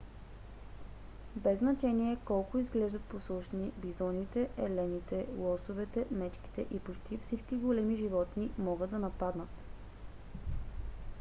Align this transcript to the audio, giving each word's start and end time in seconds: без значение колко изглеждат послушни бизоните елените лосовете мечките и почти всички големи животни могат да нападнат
без 1.35 1.59
значение 1.59 2.17
колко 2.25 2.57
изглеждат 2.57 3.03
послушни 3.03 3.71
бизоните 3.77 4.49
елените 4.57 5.25
лосовете 5.37 6.05
мечките 6.11 6.65
и 6.71 6.79
почти 6.79 7.17
всички 7.17 7.55
големи 7.55 7.95
животни 7.95 8.51
могат 8.57 8.89
да 8.91 8.99
нападнат 8.99 9.49